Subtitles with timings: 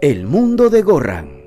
[0.00, 1.42] El mundo de Gorran.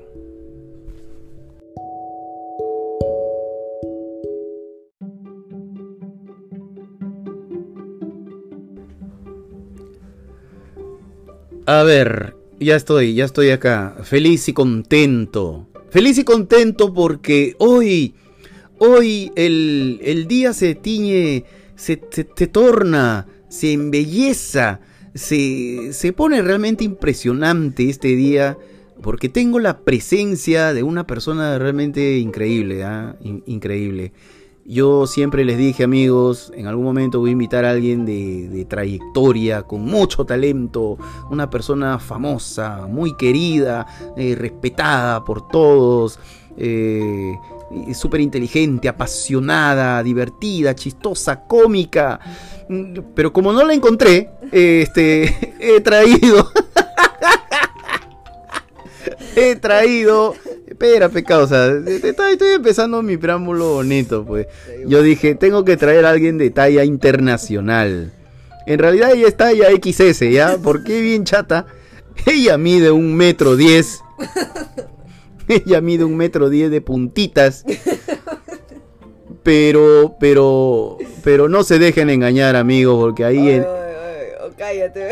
[11.64, 15.68] A ver, ya estoy, ya estoy acá, feliz y contento.
[15.88, 18.14] Feliz y contento porque hoy,
[18.78, 21.44] hoy el, día se tiñe,
[21.74, 24.80] se, torna, se embelleza,
[25.14, 28.56] se, se pone realmente impresionante este día
[29.02, 33.16] porque tengo la presencia de una persona realmente increíble, ¿ah?
[33.46, 34.12] increíble.
[34.64, 39.62] Yo siempre les dije, amigos, en algún momento voy a invitar a alguien de, trayectoria,
[39.62, 40.98] con mucho talento,
[41.30, 46.20] una persona famosa, muy querida, eh, respetada por todos,
[46.56, 47.34] eh,
[47.94, 52.18] súper inteligente, apasionada, divertida, chistosa, cómica.
[53.14, 56.50] Pero como no la encontré, este, he traído...
[59.36, 60.34] he traído
[60.72, 64.46] Espera, pecado, estoy, empezando mi preámbulo bonito, pues.
[64.86, 68.12] Yo dije, tengo que traer a alguien de talla internacional.
[68.66, 70.58] En realidad ella es talla XS, ¿ya?
[70.60, 71.66] Porque bien chata.
[72.26, 74.00] Ella mide un metro diez.
[75.66, 77.64] Ella mide un metro diez de puntitas.
[79.44, 83.66] Pero, pero, pero no se dejen engañar, amigos, porque ahí en...
[84.56, 85.08] cállate.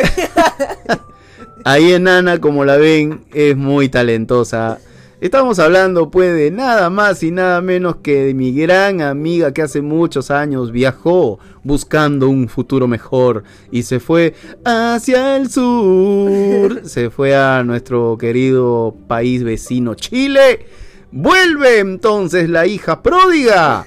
[1.65, 4.79] ahí en Ana, como la ven, es muy talentosa
[5.21, 9.61] Estamos hablando pues de nada más y nada menos que de mi gran amiga que
[9.61, 14.33] hace muchos años viajó buscando un futuro mejor y se fue
[14.65, 16.81] hacia el sur.
[16.89, 20.65] Se fue a nuestro querido país vecino Chile.
[21.13, 23.85] Vuelve entonces la hija pródiga,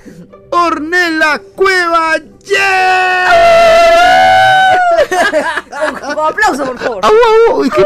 [0.52, 2.14] Ornella Cueva.
[6.14, 7.02] Con aplauso, por favor.
[7.50, 7.86] ¿Por qué?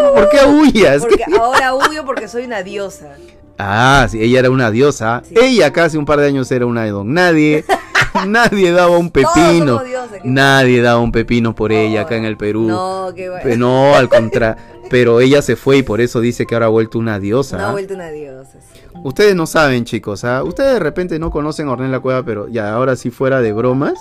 [1.00, 3.16] Porque ahora huyo porque soy una diosa.
[3.58, 5.24] Ah, sí, ella era una diosa.
[5.32, 7.66] Ella casi un par de años era una de don nadie.
[8.28, 9.82] nadie daba un pepino.
[10.24, 12.68] nadie daba un pepino por ella acá en el Perú.
[12.68, 13.56] No, qué bueno.
[13.58, 14.62] No, al contrario.
[14.90, 17.58] Pero ella se fue y por eso dice que ahora ha vuelto una diosa.
[17.58, 18.58] No ha vuelto una diosa.
[19.04, 20.24] Ustedes no saben, chicos.
[20.24, 20.44] ¿ah?
[20.44, 24.00] Ustedes de repente no conocen a Ornella Cueva, pero ya ahora sí fuera de bromas.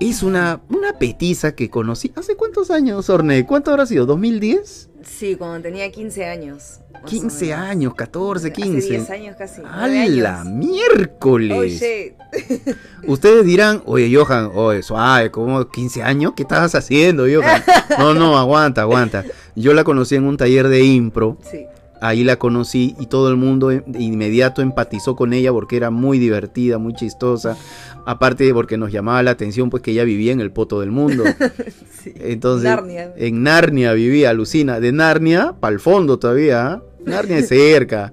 [0.00, 2.12] Es una, una petiza que conocí.
[2.16, 3.46] ¿Hace cuántos años, Orne?
[3.46, 4.06] ¿Cuánto habrá sido?
[4.06, 4.88] ¿2010?
[5.02, 6.81] Sí, cuando tenía 15 años.
[7.04, 8.78] 15 años, 14, 15.
[8.78, 9.62] Hace 10 años casi.
[9.64, 11.82] ¡A la miércoles!
[13.06, 16.32] Ustedes dirán, oye, Johan, oye, suave, ¿cómo 15 años?
[16.36, 17.62] ¿Qué estabas haciendo, Johan?
[17.98, 19.24] No, no, aguanta, aguanta.
[19.54, 21.38] Yo la conocí en un taller de impro.
[21.50, 21.66] Sí
[22.02, 26.18] ahí la conocí y todo el mundo de inmediato empatizó con ella porque era muy
[26.18, 27.56] divertida, muy chistosa.
[28.04, 31.22] Aparte porque nos llamaba la atención pues que ella vivía en el poto del mundo.
[32.04, 33.14] Entonces, Narnia.
[33.16, 36.66] en Narnia vivía, alucina, de Narnia para el fondo todavía.
[36.66, 36.82] ¿ah?
[37.04, 38.12] Narnia es cerca.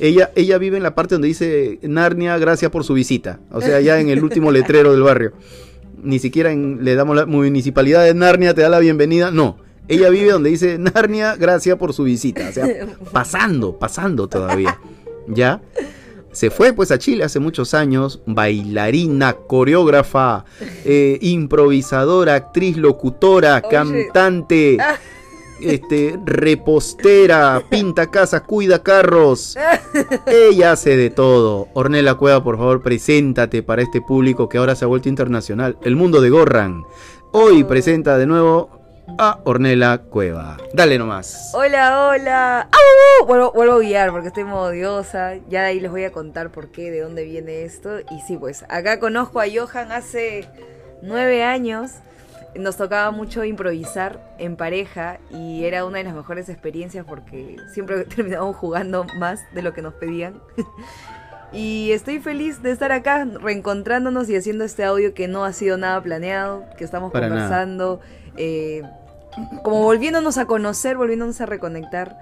[0.00, 3.40] Ella, ella vive en la parte donde dice Narnia, gracias por su visita.
[3.50, 5.32] O sea, ya en el último letrero del barrio.
[6.02, 9.30] Ni siquiera le damos la municipalidad de Narnia, te da la bienvenida.
[9.30, 9.58] No,
[9.88, 12.48] ella vive donde dice Narnia, gracias por su visita.
[12.48, 12.66] O sea,
[13.12, 14.78] pasando, pasando todavía.
[15.28, 15.60] ¿Ya?
[16.36, 20.44] Se fue pues a Chile hace muchos años, bailarina, coreógrafa,
[20.84, 24.96] eh, improvisadora, actriz, locutora, cantante, ah.
[25.60, 29.56] Este, repostera, pinta casas, cuida carros.
[30.26, 31.68] Ella hace de todo.
[31.74, 35.78] Ornella Cueva, por favor, preséntate para este público que ahora se ha vuelto internacional.
[35.82, 36.84] El mundo de Gorran.
[37.32, 38.76] Hoy presenta de nuevo
[39.18, 40.56] a Ornella Cueva.
[40.72, 41.52] Dale nomás.
[41.54, 42.68] Hola, hola.
[43.26, 45.34] Vuelvo, vuelvo, a guiar porque estoy modiosa.
[45.48, 48.00] Ya de ahí les voy a contar por qué, de dónde viene esto.
[48.00, 50.48] Y sí, pues acá conozco a Johan hace
[51.02, 51.92] nueve años.
[52.58, 58.04] Nos tocaba mucho improvisar en pareja y era una de las mejores experiencias porque siempre
[58.16, 60.40] terminábamos jugando más de lo que nos pedían.
[61.52, 65.78] Y estoy feliz de estar acá reencontrándonos y haciendo este audio que no ha sido
[65.78, 68.00] nada planeado, que estamos conversando.
[68.36, 68.82] Eh,
[69.62, 72.18] como volviéndonos a conocer, volviéndonos a reconectar.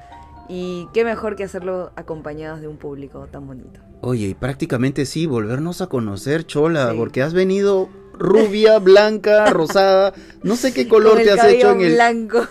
[0.48, 3.80] Y qué mejor que hacerlo acompañados de un público tan bonito.
[4.02, 7.88] Oye, y prácticamente sí, volvernos a conocer, Chola, porque has venido
[8.18, 12.46] rubia, blanca, rosada, no sé qué color te has hecho en el blanco.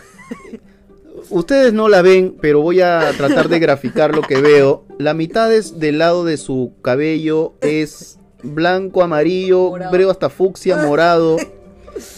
[1.30, 4.86] Ustedes no la ven, pero voy a tratar de graficar lo que veo.
[5.00, 11.38] La mitad es del lado de su cabello es blanco, amarillo, breo hasta fucsia, morado.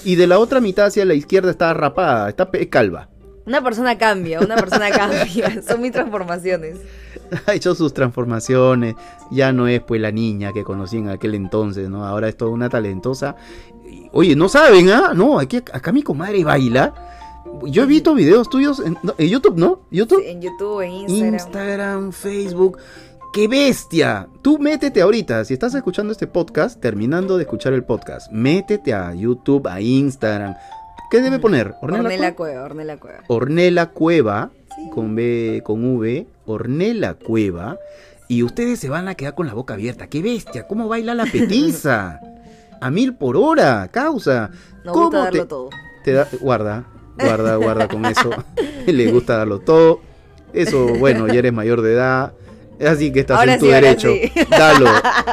[0.03, 3.09] Y de la otra mitad hacia la izquierda está rapada, está calva.
[3.45, 5.61] Una persona cambia, una persona cambia.
[5.61, 6.77] Son mis transformaciones.
[7.45, 8.95] Ha hecho sus transformaciones.
[9.31, 12.05] Ya no es pues la niña que conocí en aquel entonces, ¿no?
[12.05, 13.35] Ahora es toda una talentosa.
[14.11, 15.11] Oye, no saben, ¿ah?
[15.13, 16.93] No, aquí, acá mi comadre baila.
[17.63, 18.97] Yo he visto videos tuyos en,
[19.29, 19.81] YouTube, ¿no?
[19.91, 20.23] ¿YouTube?
[20.25, 21.33] en YouTube, en Instagram.
[21.33, 22.77] Instagram, Facebook.
[23.35, 24.29] ¡Qué bestia!
[24.41, 29.13] Tú métete ahorita, si estás escuchando este podcast, terminando de escuchar el podcast, métete a
[29.13, 30.55] YouTube, a Instagram.
[31.09, 31.75] ¿Qué debe poner?
[31.81, 32.63] Ornella, Cueva?
[32.63, 33.19] Ornella Cueva.
[33.27, 34.51] Ornella Cueva,
[34.93, 37.77] con B, con V, Ornella Cueva.
[38.27, 40.07] Y ustedes se van a quedar con la boca abierta.
[40.07, 40.67] ¡Qué bestia!
[40.67, 42.19] ¿Cómo baila la petiza?
[42.81, 44.49] a mil por hora, causa.
[44.83, 45.69] No ¿Cómo gusta darlo todo.
[46.03, 46.85] Te da, guarda,
[47.17, 48.31] guarda, guarda con eso.
[48.87, 50.01] Le gusta darlo todo.
[50.53, 52.33] Eso, bueno, ya eres mayor de edad
[52.83, 54.09] Así que estás en tu derecho.
[54.49, 54.89] Dalo,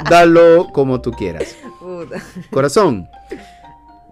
[0.08, 1.56] dalo como tú quieras.
[2.50, 3.08] Corazón.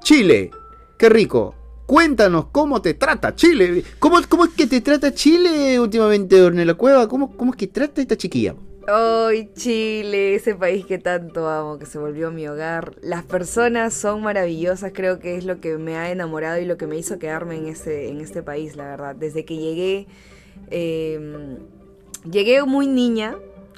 [0.03, 0.51] Chile,
[1.01, 1.55] qué rico.
[1.87, 3.83] Cuéntanos cómo te trata Chile.
[3.99, 7.09] ¿Cómo, cómo es que te trata Chile últimamente, Ornella Cueva?
[7.09, 8.55] ¿Cómo, ¿Cómo es que trata esta chiquilla?
[8.87, 12.97] Ay, Chile, ese país que tanto amo, que se volvió mi hogar.
[13.01, 16.87] Las personas son maravillosas, creo que es lo que me ha enamorado y lo que
[16.87, 19.17] me hizo quedarme en este, en este país, la verdad.
[19.17, 20.07] Desde que llegué,
[20.71, 21.59] eh,
[22.29, 23.35] Llegué muy niña,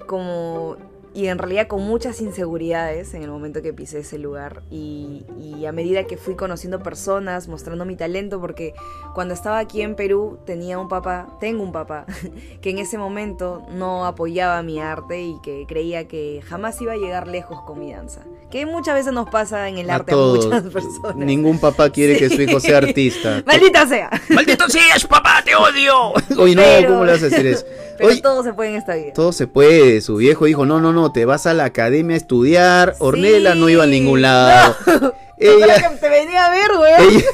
[0.07, 0.77] como
[1.15, 5.25] y en realidad con muchas inseguridades en el momento que pisé ese lugar y,
[5.67, 8.75] a medida que fui conociendo personas, mostrando mi talento, porque
[9.15, 12.05] cuando estaba aquí en Perú tenía un papá, tengo un papá,
[12.61, 16.97] que en ese momento no apoyaba mi arte y que creía que jamás iba a
[16.97, 18.23] llegar lejos con mi danza.
[18.51, 21.17] Que muchas veces nos pasa en el arte a, muchas personas.
[21.17, 23.43] Ningún papá quiere que su hijo sea artista.
[23.47, 24.11] ¡Maldita sea!
[24.31, 25.43] ¡Maldito seas, papá!
[25.45, 26.13] ¡Te odio!
[26.39, 27.65] Oye, no, ¿cómo le vas a decir eso?
[27.99, 29.13] Pero todo se puede en esta vida.
[29.13, 30.01] Todo se puede.
[30.01, 32.95] Su viejo dijo, no, no, no, te vas a la academia a estudiar.
[33.01, 34.77] Ornella no iba a ningún lado.
[35.39, 37.25] Ella, te venía a ver, güey.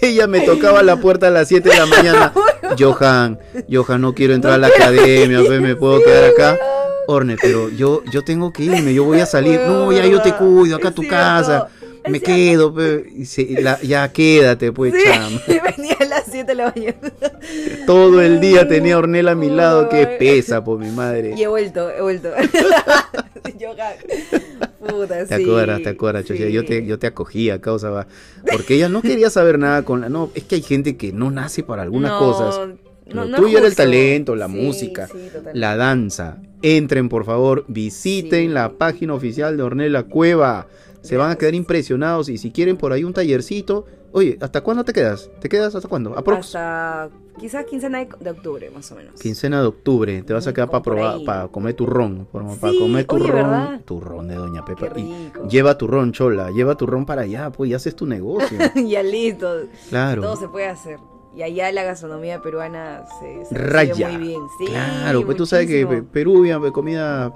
[0.00, 2.32] Ella, me tocaba la puerta a las 7 de la mañana.
[2.78, 3.38] Johan,
[3.70, 6.58] Johan, no quiero entrar a la academia, me puedo quedar acá.
[7.06, 9.60] Orne, pero yo, yo tengo que irme, yo voy a salir.
[9.60, 11.68] No, ya yo te cuido, acá a tu casa
[12.08, 12.74] me quedo,
[13.82, 15.40] ya quédate, pues, sí, chama.
[15.46, 15.96] Venía
[16.36, 17.12] 7 de la mañana.
[17.86, 21.34] Todo el día tenía Ornella a mi lado, que pesa, por mi madre.
[21.36, 22.30] Y he vuelto, he vuelto.
[24.86, 28.06] Puta, te acuerdas, te acuerdas, Yo te, yo te acogía, causa,
[28.52, 30.08] porque ella no quería saber nada con la.
[30.08, 32.68] No, es que hay gente que no nace para algunas cosas.
[33.06, 35.08] Lo no, tuyo era el talento, la música,
[35.54, 36.38] la danza.
[36.62, 40.66] Entren, por favor, visiten la página oficial de Ornella Cueva
[41.06, 44.84] se van a quedar impresionados y si quieren por ahí un tallercito, oye, ¿hasta cuándo
[44.84, 45.30] te quedas?
[45.40, 46.18] ¿Te quedas hasta cuándo?
[46.18, 49.20] Hasta quizás quincena de octubre, más o menos.
[49.20, 53.82] Quincena de octubre, te vas a quedar para probar, para comer turrón, para, comer turrón,
[53.84, 54.98] turrón de Doña Pepa.
[54.98, 58.58] Y lleva turrón, chola, lleva turrón para allá, pues ya haces tu negocio.
[58.88, 59.68] ya listo.
[59.88, 60.22] Claro.
[60.22, 60.98] Todo se puede hacer.
[61.36, 64.08] Y allá la gastronomía peruana se, se Raya.
[64.08, 64.40] muy bien.
[64.58, 67.30] Sí, claro, pues tú sabes que Perú, comida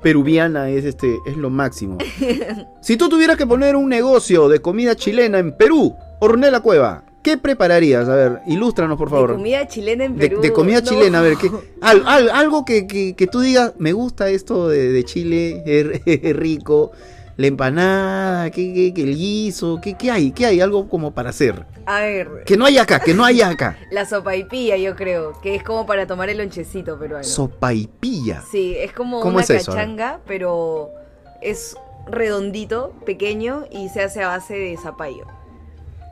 [0.00, 1.98] peruviana es este es lo máximo.
[2.80, 7.36] si tú tuvieras que poner un negocio de comida chilena en Perú, Ornella Cueva, ¿qué
[7.36, 8.08] prepararías?
[8.08, 9.30] A ver, ilústranos por favor.
[9.30, 10.40] De comida chilena en Perú.
[10.40, 11.50] De, comida chilena, a ver, ¿qué,
[11.80, 16.92] algo que, que, tú digas, me gusta esto de, de Chile, es rico
[17.36, 20.30] la empanada, ¿qué, qué, el guiso, ¿qué, ¿qué, hay?
[20.32, 20.60] ¿Qué hay?
[20.60, 21.66] Algo como para hacer.
[21.84, 22.44] A ver.
[22.46, 23.78] Que no hay acá, que no hay acá.
[23.90, 27.24] La sopa y pilla, yo creo, que es como para tomar el lonchecito peruano.
[27.24, 28.42] Sopa y pilla.
[28.50, 30.90] Sí, es como una cachanga, pero
[31.42, 35.26] es redondito, pequeño y se hace a base de zapallo.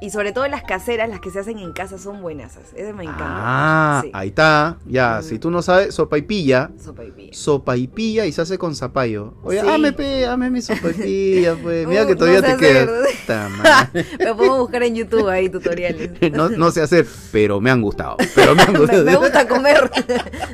[0.04, 2.58] Y sobre todo las caseras, las que se hacen en casa, son buenas.
[2.76, 3.25] Ese me encanta.
[3.26, 4.76] Ah, ahí está.
[4.84, 6.70] Ya, si tú no sabes, sopa y pilla.
[6.78, 7.32] Sopa y pilla.
[7.32, 9.32] Sopa y pilla y se hace con zapallo.
[9.42, 9.66] Oye, sí.
[9.66, 11.87] ame, pe, ame mi sopa y pilla, pues.
[11.88, 12.87] Mira que todavía te queda.
[14.18, 16.11] me puedo buscar en YouTube ahí tutoriales.
[16.34, 18.18] no, no sé hacer, pero me han gustado.
[18.34, 19.04] Pero me, han gustado.
[19.06, 19.90] me, gusta comer.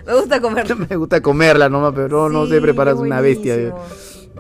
[0.07, 0.77] me gusta comer.
[0.77, 3.75] me gusta comerla nomás, pero no, sé preparar una bestia.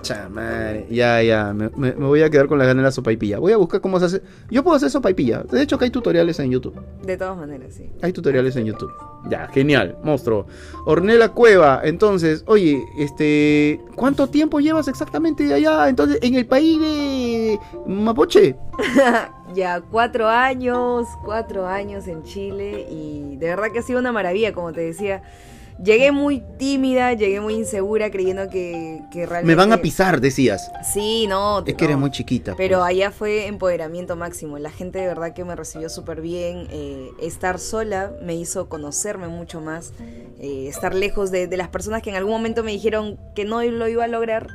[0.02, 3.38] Chamare, ya, ya, me, me, voy a quedar con la ganas de la sopaipilla.
[3.38, 4.22] Voy a buscar cómo se hace.
[4.50, 5.42] Yo puedo hacer sopaipilla.
[5.42, 6.80] De hecho, que hay tutoriales en YouTube.
[7.02, 7.90] De todas maneras, sí.
[8.02, 8.92] Hay tutoriales en YouTube.
[9.28, 10.46] Ya, genial, monstruo.
[10.86, 15.88] Ornella Cueva, entonces, oye, este, ¿cuánto tiempo llevas exactamente allá?
[15.88, 18.56] Entonces, en el país de Mapoche.
[19.54, 24.52] ya, cuatro años, cuatro años en Chile y de verdad que ha sido una maravilla,
[24.54, 25.22] como te decía
[25.82, 29.46] Llegué muy tímida, llegué muy insegura, creyendo que, realmente...
[29.46, 30.70] Me van a pisar, decías.
[30.92, 31.64] Sí, no.
[31.64, 32.54] Es que eres muy chiquita.
[32.56, 32.90] Pero pues.
[32.90, 34.58] allá fue empoderamiento máximo.
[34.58, 36.66] La gente de verdad que me recibió súper bien.
[36.70, 39.94] Eh, estar sola me hizo conocerme mucho más.
[40.38, 43.62] Eh, estar lejos de, de las personas que en algún momento me dijeron que no
[43.62, 44.48] lo iba a lograr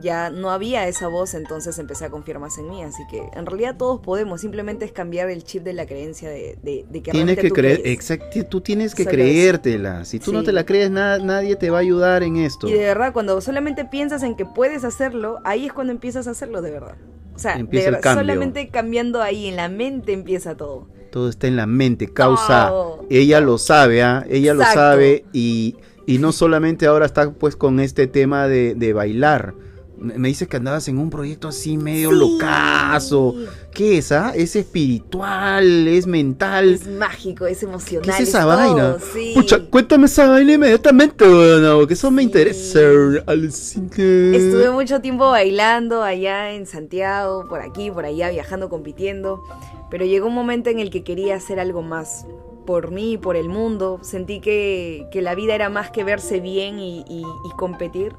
[0.00, 2.82] ya no había esa voz, entonces empecé a confiar más en mí.
[2.82, 6.58] Así que en realidad todos podemos, simplemente es cambiar el chip de la creencia de,
[6.62, 10.04] de, que tienes que creer, exacto, tú tienes que creértela.
[10.04, 12.68] Si tú no te la crees, nada, nadie te va a ayudar en esto.
[12.68, 16.30] Y de verdad, cuando solamente piensas en que puedes hacerlo, ahí es cuando empiezas a
[16.30, 16.96] hacerlo de verdad.
[17.34, 17.58] O sea,
[18.02, 20.88] solamente cambiando ahí en la mente empieza todo.
[21.10, 22.72] Todo está en la mente, causa.
[23.10, 24.24] Ella lo sabe, ¿ah?
[24.28, 25.76] Ella lo sabe y,
[26.06, 29.54] y, no solamente ahora está pues con este tema de, de bailar
[29.98, 33.34] me dices que andabas en un proyecto así medio locazo.
[33.72, 34.32] ¿Qué es, ah?
[34.34, 35.88] ¿Es espiritual?
[35.88, 36.74] ¿Es mental?
[36.74, 38.04] Es mágico, es emocional.
[38.04, 38.96] ¿Qué es esa vaina?
[39.34, 42.80] Pucha, cuéntame esa vaina inmediatamente, bueno, que eso me interesa.
[43.26, 49.42] Estuve mucho tiempo bailando allá en Santiago, por aquí, por allá, viajando, compitiendo.
[49.90, 52.26] Pero llegó un momento en el que quería hacer algo más
[52.66, 54.00] por mí, por el mundo.
[54.02, 57.24] Sentí que, que la vida era más que verse bien y, y
[57.56, 58.14] competir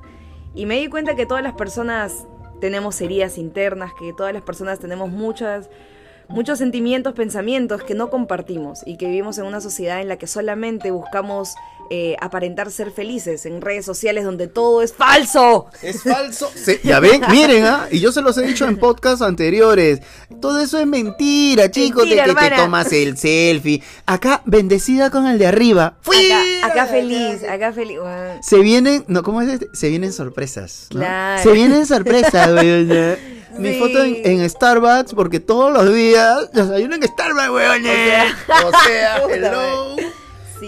[0.57, 2.25] y me di cuenta que todas las personas
[2.59, 5.69] tenemos heridas internas, que todas las personas tenemos muchas
[6.29, 10.27] muchos sentimientos, pensamientos que no compartimos y que vivimos en una sociedad en la que
[10.27, 11.55] solamente buscamos
[11.89, 15.67] eh, aparentar ser felices en redes sociales donde todo es falso.
[15.81, 16.51] Es falso.
[16.83, 17.87] ya ven, miren, ¿ah?
[17.91, 20.01] y yo se los he dicho en podcasts anteriores.
[20.41, 23.81] Todo eso es mentira, chicos, de que te tomas el selfie.
[24.05, 25.97] Acá, bendecida con el de arriba.
[26.01, 26.31] ¡Fui!
[26.63, 27.99] Acá, feliz, acá feliz.
[28.41, 29.67] Se vienen, no, ¿cómo es este?
[29.73, 30.89] Se vienen sorpresas.
[31.41, 33.37] Se vienen sorpresas, güey.
[33.57, 37.81] Mi foto en, Starbucks porque todos los días desayuno en Starbucks, weón.
[38.65, 39.95] O sea, hello.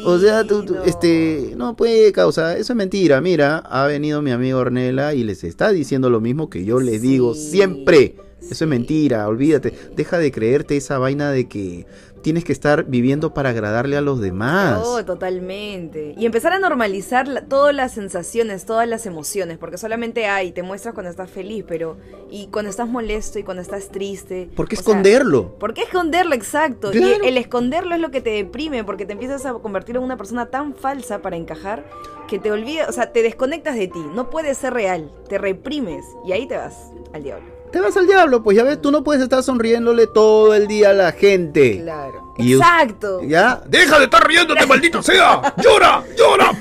[0.06, 3.22] O sea, tú, este, no puede causa, eso es mentira.
[3.22, 7.00] Mira, ha venido mi amigo Ornella y les está diciendo lo mismo que yo le
[7.00, 8.16] digo siempre.
[8.42, 9.74] Eso es mentira, olvídate.
[9.96, 11.86] Deja de creerte esa vaina de que
[12.22, 14.82] tienes que estar viviendo para agradarle a los demás.
[14.84, 16.16] Oh, totalmente.
[16.18, 20.94] Y empezar a normalizar todas las sensaciones, todas las emociones, porque solamente hay, te muestras
[20.94, 21.98] cuando estás feliz, pero
[22.30, 24.50] y cuando estás molesto y cuando estás triste.
[24.56, 25.58] ¿Por qué esconderlo?
[25.58, 26.36] ¿Por qué esconderlo?
[26.36, 26.92] Exacto.
[26.94, 30.18] Y el esconderlo es lo que te deprime, porque te empiezas a convertir en una
[30.18, 31.86] persona tan falsa para encajar
[32.30, 36.06] que te olvidas, o sea, te desconectas de ti, no puedes ser real, te reprimes
[36.26, 39.04] y ahí te vas al diablo te vas al diablo, pues ya ves, tú no
[39.04, 41.82] puedes estar sonriéndole todo el día a la gente.
[41.82, 42.34] Claro.
[42.38, 43.22] Exacto.
[43.24, 43.62] ¿Ya?
[43.68, 45.54] Deja de estar riéndote, maldito sea.
[45.58, 46.52] Llora, llora.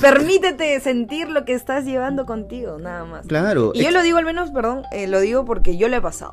[0.00, 3.26] Permítete sentir lo que estás llevando contigo, nada más.
[3.26, 3.72] Claro.
[3.74, 6.32] Y yo lo digo al menos, perdón, eh, lo digo porque yo lo he pasado.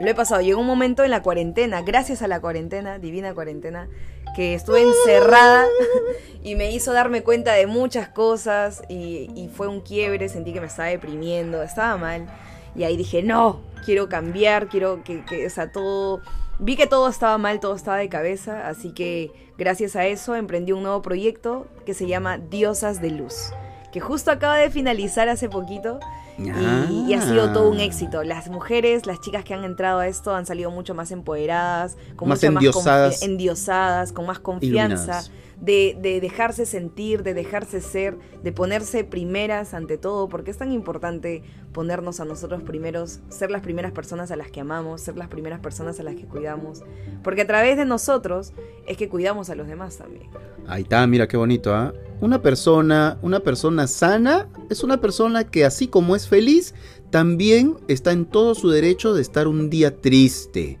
[0.00, 0.40] Lo he pasado.
[0.40, 3.88] Llegó un momento en la cuarentena, gracias a la cuarentena, divina cuarentena,
[4.34, 5.66] que estuve encerrada
[6.42, 10.60] y me hizo darme cuenta de muchas cosas y, y fue un quiebre, sentí que
[10.60, 12.28] me estaba deprimiendo, estaba mal.
[12.74, 16.20] Y ahí dije, no, quiero cambiar, quiero que, que, o sea, todo...
[16.62, 20.72] Vi que todo estaba mal, todo estaba de cabeza, así que gracias a eso emprendí
[20.72, 23.54] un nuevo proyecto que se llama Diosas de Luz,
[23.92, 26.00] que justo acaba de finalizar hace poquito
[26.46, 27.84] y, ha sido todo un ah.
[27.84, 28.22] éxito.
[28.22, 32.28] Las mujeres, las chicas que han entrado a esto han salido mucho más empoderadas, con
[32.28, 35.22] más endiosadas, más endiosadas, con más confianza
[35.60, 41.42] de, dejarse sentir, de dejarse ser, de ponerse primeras ante todo, porque es tan importante
[41.72, 45.60] ponernos a nosotros primeros, ser las primeras personas a las que amamos, ser las primeras
[45.60, 46.82] personas a las que cuidamos,
[47.22, 48.52] porque a través de nosotros
[48.86, 50.28] es que cuidamos a los demás también.
[50.66, 51.92] Ahí está, mira qué bonito, ¿ah?
[52.20, 56.74] Una persona, una persona sana es una persona que así como es feliz,
[57.10, 60.78] también está en todo su derecho de estar un día triste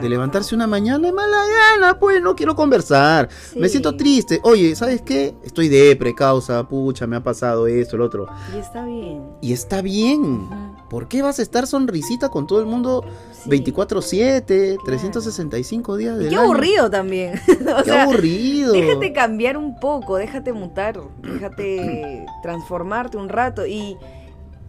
[0.00, 3.28] de levantarse una mañana de mala gana, pues no quiero conversar.
[3.54, 4.40] Me siento triste.
[4.42, 5.34] Oye, ¿sabes qué?
[5.44, 8.26] Estoy de precausa, pucha, me ha pasado esto, el otro.
[8.54, 9.22] Y está bien.
[9.40, 10.48] Y está bien.
[10.88, 13.04] ¿Por qué vas a estar sonrisita con todo el mundo
[13.46, 17.40] 24/7, 365 días de Qué aburrido también.
[17.84, 18.72] qué aburrido.
[18.72, 23.96] Déjate cambiar un poco, déjate mutar, déjate transformarte un rato y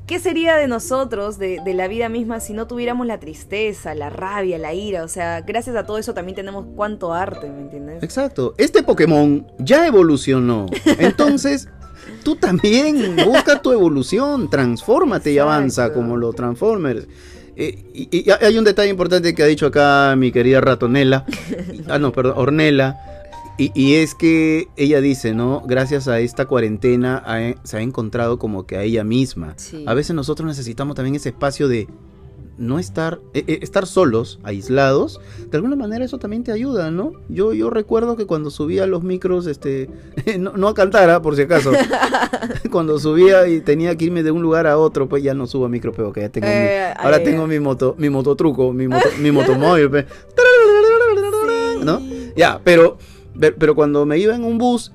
[0.07, 4.57] ¿Qué sería de nosotros, de, la vida misma, si no tuviéramos la tristeza, la rabia,
[4.57, 5.03] la ira?
[5.03, 8.01] O sea, gracias a todo eso también tenemos cuánto arte, ¿me entiendes?
[8.01, 8.55] Exacto.
[8.57, 10.67] Este Pokémon ya evolucionó.
[10.85, 11.67] Entonces,
[12.23, 17.05] tú también busca tu evolución, transfórmate y avanza como los Transformers.
[17.57, 21.25] Eh, y, hay un detalle importante que ha dicho acá mi querida ratonela.
[21.89, 23.16] ah, no, perdón, Ornela
[23.57, 25.63] y, es que ella dice, ¿no?
[25.65, 27.23] Gracias a esta cuarentena
[27.63, 29.55] se ha encontrado como que a ella misma.
[29.85, 31.87] A veces nosotros necesitamos también ese espacio de
[32.57, 35.19] no estar, eh, eh, estar solos, aislados.
[35.49, 37.13] De alguna manera eso también te ayuda, ¿no?
[37.29, 39.89] Yo, yo recuerdo que cuando subía los micros, este,
[40.39, 41.21] no, a cantar, ¿ah?
[41.21, 41.71] por si acaso.
[42.71, 45.65] cuando subía y tenía que irme de un lugar a otro, pues ya no subo
[45.65, 49.07] a micro, pero que ya tengo eh, ahora tengo mi moto, mi mototruco, mi moto,
[49.19, 50.05] mi motomóvil, pues.
[51.83, 52.01] ¿no?
[52.35, 52.97] Ya, pero
[53.39, 54.91] pero cuando me iba en un bus,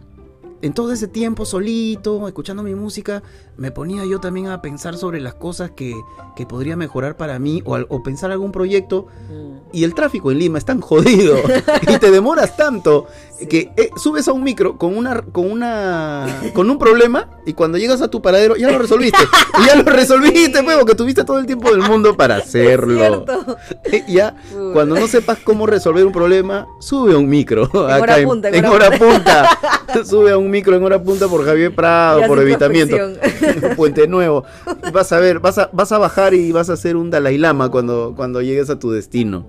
[0.62, 3.22] en todo ese tiempo solito, escuchando mi música,
[3.56, 5.94] me ponía yo también a pensar sobre las cosas que,
[6.36, 9.08] que podría mejorar para mí o, o pensar algún proyecto.
[9.28, 9.52] Mm.
[9.72, 11.36] Y el tráfico en Lima es tan jodido
[11.92, 13.06] y te demoras tanto
[13.48, 17.78] que eh, subes a un micro con una con una con un problema y cuando
[17.78, 19.18] llegas a tu paradero ya lo resolviste.
[19.62, 23.24] y ya lo resolviste, pues, porque tuviste todo el tiempo del mundo para hacerlo.
[24.08, 24.36] ya
[24.72, 28.64] cuando no sepas cómo resolver un problema, sube a un micro en hora punta, en,
[28.64, 29.58] hora punta.
[30.04, 32.96] sube a un micro en hora punta por Javier Prado, por evitamiento.
[33.76, 34.44] Puente Nuevo.
[34.92, 37.70] Vas a ver, vas a, vas a bajar y vas a hacer un Dalai Lama
[37.70, 39.46] cuando, cuando llegues a tu destino.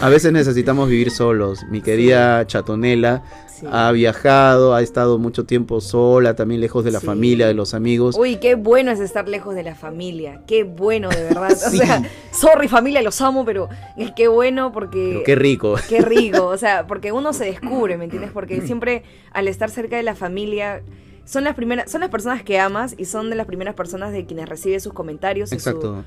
[0.00, 1.60] A veces necesitamos vivir solos.
[1.70, 3.22] Mi querida Chatonela
[3.70, 8.16] ha viajado, ha estado mucho tiempo sola, también lejos de la familia, de los amigos.
[8.18, 10.42] Uy, qué bueno es estar lejos de la familia.
[10.46, 11.50] Qué bueno, de verdad.
[11.72, 13.68] O sea, sorry familia, los amo, pero
[14.16, 15.22] qué bueno porque...
[15.24, 15.74] qué rico.
[15.88, 16.46] Qué rico.
[16.46, 18.30] O sea, porque uno se descubre, ¿me entiendes?
[18.32, 20.82] Porque siempre al estar cerca de la familia
[21.24, 24.26] son las primeras, son las personas que amas y son de las primeras personas de
[24.26, 25.58] quienes recibes sus comentarios y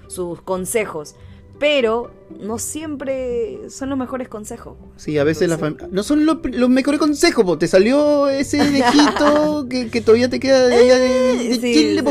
[0.08, 1.16] sus consejos
[1.60, 4.78] pero no siempre son los mejores consejos.
[4.98, 5.88] Sí, a veces la familia...
[5.92, 10.76] No son los, mejores consejos, te salió ese viejito que, que, todavía te queda de,
[10.76, 12.02] allá de, Chile,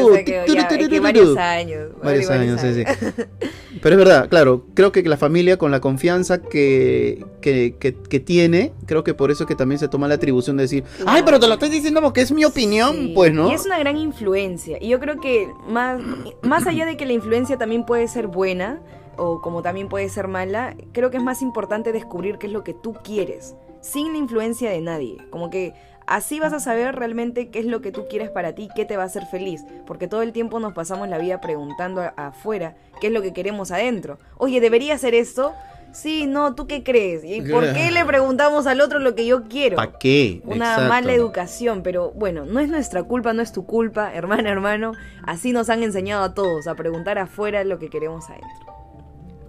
[1.00, 1.90] varios años.
[2.02, 2.84] Varios, años, sí, sí.
[3.82, 8.72] Pero es verdad, claro, creo que la familia con la confianza que, que, que, tiene,
[8.86, 11.46] creo que por eso que también se toma la atribución de decir, ay, pero te
[11.48, 13.50] lo estoy diciendo porque es mi opinión, pues, ¿no?
[13.50, 14.78] Y es una gran influencia.
[14.80, 16.00] Y yo creo que más,
[16.40, 18.80] más allá de que la influencia también puede ser buena,
[19.16, 22.64] o como también puede ser mala, creo que es más importante descubrir qué es lo
[22.64, 25.18] que tú quieres, sin la influencia de nadie.
[25.30, 25.74] Como que
[26.06, 28.96] así vas a saber realmente qué es lo que tú quieres para ti, qué te
[28.96, 29.64] va a hacer feliz.
[29.86, 33.70] Porque todo el tiempo nos pasamos la vida preguntando afuera qué es lo que queremos
[33.70, 34.18] adentro.
[34.36, 35.54] Oye, ¿debería hacer esto?
[35.94, 37.22] Sí, no, ¿tú qué crees?
[37.24, 39.76] ¿Y por qué le preguntamos al otro lo que yo quiero?
[39.76, 40.42] ¿Para qué?
[40.44, 44.92] Una mala educación, pero bueno, no es nuestra culpa, no es tu culpa, hermana, hermano.
[45.22, 48.63] Así nos han enseñado a todos a preguntar afuera lo que queremos adentro.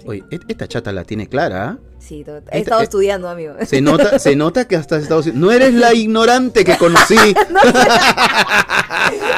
[0.05, 1.69] Oye, e-, esta chata la tiene clara.
[1.69, 1.77] ¿ah?
[1.99, 3.55] Sí, he estado estudiando, amigo.
[3.65, 7.15] Se nota, se nota que hasta has estado No eres la ignorante que conocí.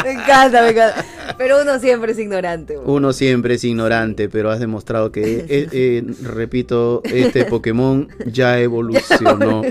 [0.03, 1.05] me encanta, me encanta.
[1.37, 2.77] Pero uno siempre es ignorante.
[2.77, 9.61] Uno siempre es ignorante, pero has demostrado que, eh, eh, repito, este Pokémon ya evolucionó.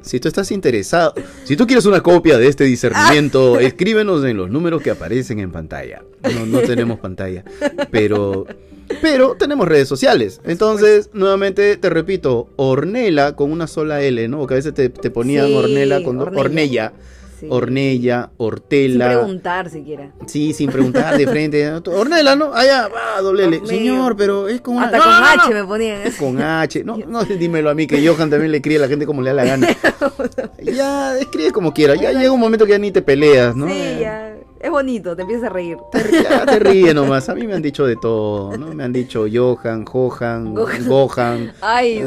[0.00, 4.50] Si tú estás interesado, si tú quieres una copia de este discernimiento, escríbenos en los
[4.50, 6.02] números que aparecen en pantalla.
[6.34, 7.44] No, no tenemos pantalla,
[7.92, 8.46] pero
[9.00, 10.40] pero tenemos redes sociales.
[10.44, 14.38] Entonces, nuevamente te repito, Ornela con una sola L, ¿no?
[14.38, 16.92] Porque a veces te, ponían Ornela con Ornella.
[17.48, 19.08] Ornella, Hortela.
[19.08, 20.12] Sin preguntar siquiera.
[20.26, 21.68] Sí, sin preguntar de frente.
[21.86, 22.52] Ornella, ¿no?
[22.54, 23.66] Allá, va, doble L.
[23.66, 26.02] Señor, pero es con Hasta con H me ponían.
[26.02, 26.84] Es con H.
[26.84, 29.30] No, no, dímelo a mí, que Johan también le escribe a la gente como le
[29.30, 29.68] da la gana.
[30.62, 31.94] ya, escribe como quiera.
[31.94, 33.68] Ya llega un momento que ya ni te peleas, ¿no?
[33.68, 34.36] Sí, ya.
[34.62, 35.76] Es bonito, te empiezas a reír.
[36.12, 37.28] Ya te ríes nomás.
[37.28, 38.72] A mí me han dicho de todo, ¿no?
[38.72, 41.52] Me han dicho Johan, Johan, Gohan,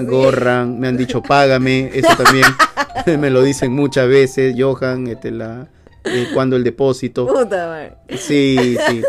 [0.08, 2.46] Gorran, me han dicho págame, eso también
[3.20, 5.68] me lo dicen muchas veces, Johan, este, la,
[6.06, 7.28] eh, cuando el depósito.
[7.28, 7.98] Puta madre.
[8.18, 9.04] Sí, sí.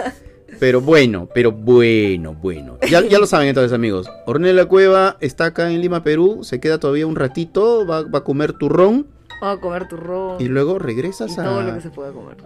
[0.58, 2.78] Pero bueno, pero bueno, bueno.
[2.88, 4.08] Ya, ya lo saben entonces, amigos.
[4.26, 6.40] Ornella Cueva está acá en Lima, Perú.
[6.42, 7.86] Se queda todavía un ratito.
[7.86, 9.06] Va, va a comer turrón.
[9.40, 10.36] Vamos a comer turrón.
[10.40, 11.44] Y luego regresas a.
[11.44, 12.36] Todo lo que se pueda comer.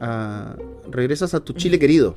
[0.90, 2.16] regresas a tu Chile querido.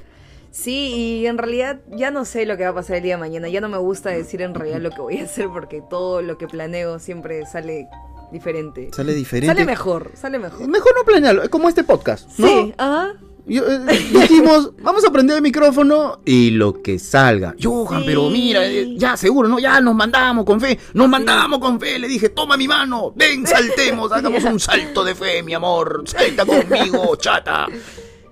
[0.51, 3.19] Sí, y en realidad ya no sé lo que va a pasar el día de
[3.19, 3.49] mañana.
[3.49, 6.37] Ya no me gusta decir en realidad lo que voy a hacer porque todo lo
[6.37, 7.87] que planeo siempre sale
[8.31, 8.91] diferente.
[8.93, 9.47] Sale diferente.
[9.47, 10.67] Sale mejor, sale mejor.
[10.67, 12.37] Mejor no planearlo, como este podcast.
[12.37, 12.47] ¿no?
[12.47, 13.13] Sí, ajá.
[13.45, 17.55] Eh, dijimos, vamos a prender el micrófono y lo que salga.
[17.61, 19.59] Johan, pero mira, eh, ya seguro, ¿no?
[19.59, 21.99] Ya nos mandamos con fe, nos mandamos con fe.
[21.99, 26.03] Le dije, toma mi mano, ven, saltemos, hagamos un salto de fe, mi amor.
[26.05, 27.67] Salta conmigo, chata.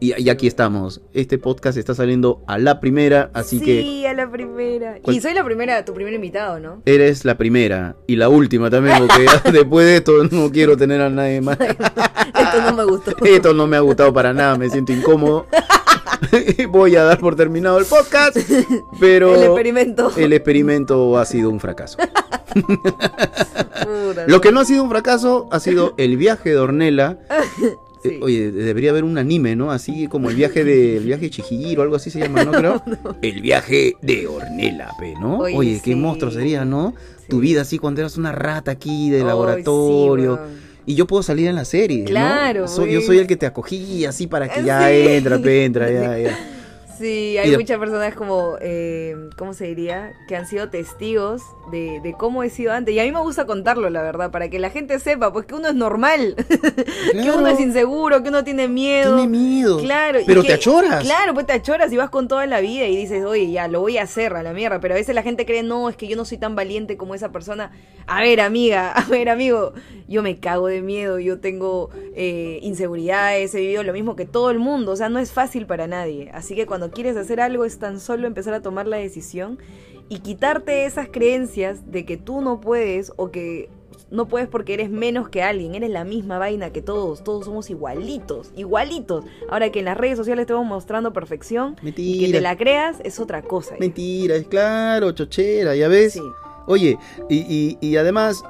[0.04, 1.00] Y, aquí estamos.
[1.14, 3.84] Este podcast está saliendo a la primera, así que.
[3.84, 4.98] Sí, a la primera.
[5.06, 6.82] Y soy la primera, tu primer invitado, ¿no?
[6.88, 11.12] Eres la primera y la última también, porque después de esto no quiero tener a
[11.12, 11.60] nadie más.
[11.60, 13.12] esto no me gustó.
[13.24, 15.46] Esto no me ha gustado para nada, me siento incómodo.
[16.70, 18.38] Voy a dar por terminado el podcast,
[19.00, 19.36] pero.
[19.36, 20.12] El experimento.
[20.18, 22.00] El experimento ha sido un fracaso.
[24.26, 27.20] Lo que no ha sido un fracaso ha sido el viaje de Ornella
[28.04, 29.72] eh, oye, debería haber un anime, ¿no?
[29.72, 32.52] Así como el viaje de el viaje de Chihiro, algo así se llama, ¿no?
[32.52, 32.84] Creo.
[33.22, 35.40] El viaje de Ornella, ¿no?
[35.40, 36.94] Oye, qué monstruo sería, ¿no?
[37.28, 40.40] Tu vida así cuando eras una rata aquí de laboratorio.
[40.86, 42.86] y yo puedo salir en la serie, claro, ¿no?
[42.88, 46.40] yo soy el que te acogí así para que ya entra, entra, ya, ya.
[47.02, 50.14] Sí, hay muchas personas como, eh, ¿cómo se diría?
[50.28, 52.94] Que han sido testigos de, cómo he sido antes.
[52.94, 55.56] Y a mí me gusta contarlo, la verdad, para que la gente sepa, pues que
[55.56, 56.36] uno es normal,
[57.12, 59.16] que uno es inseguro, que uno tiene miedo.
[59.16, 59.80] Tiene miedo.
[59.80, 60.20] Claro.
[60.28, 61.04] Pero te achoras.
[61.04, 63.82] Claro, pues te achoras y vas con toda la vida y dices, oye, ya, lo
[63.82, 64.80] voy a hacer a la mierda.
[64.80, 67.16] Pero a veces la gente cree, no, es que yo no soy tan valiente como
[67.16, 67.72] esa persona.
[68.06, 69.74] A ver, amiga, a ver, amigo,
[70.08, 74.52] yo me cago de miedo, yo tengo eh, inseguridades, he vivido lo mismo que todo
[74.52, 74.92] el mundo.
[74.92, 76.30] O sea, no es fácil para nadie.
[76.32, 79.58] Así que cuando quieres hacer algo es tan solo empezar a tomar la decisión
[80.10, 83.70] y quitarte esas creencias de que tú no puedes o que
[84.12, 87.70] no puedes porque eres menos que alguien, eres la misma vaina que todos, todos somos
[87.70, 89.24] igualitos, igualitos.
[89.50, 92.98] Ahora que en las redes sociales te vamos mostrando perfección y que te la creas
[93.04, 93.76] es otra cosa.
[93.80, 96.20] Mentira, es claro, chochera, ya ves.
[96.68, 96.98] Oye,
[97.30, 98.44] y, además,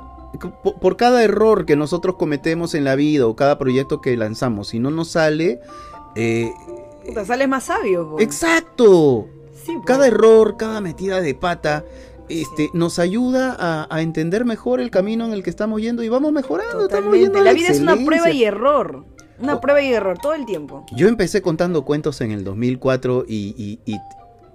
[0.63, 4.80] por, cada error que nosotros cometemos en la vida o cada proyecto que lanzamos, si
[4.80, 5.62] no nos sale,
[6.15, 6.51] eh,
[7.05, 8.17] Puta, sales más sabio.
[8.19, 9.27] Exacto.
[9.85, 11.85] Cada error, cada metida de pata,
[12.29, 13.55] este, nos ayuda
[13.89, 16.87] a, entender mejor el camino en el que estamos yendo y vamos mejorando.
[16.87, 19.05] la, vida es una prueba y error.
[19.39, 19.61] Una oh.
[19.61, 20.85] prueba y error todo el tiempo.
[20.95, 23.97] Yo empecé contando cuentos en el 2004 y, y,